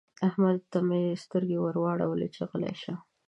احمد 0.27 0.57
ته 0.71 0.79
مې 0.87 1.01
سترګې 1.23 1.57
ور 1.59 1.75
واړولې 1.79 2.27
چې 2.35 2.41
غلی 2.49 2.73
شه. 2.81 2.93